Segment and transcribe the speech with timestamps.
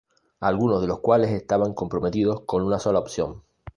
[0.39, 3.43] Algunos de los cuales estaban comprometidos con una sola opción.